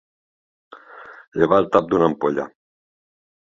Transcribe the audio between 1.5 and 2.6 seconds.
el tap d'una ampolla.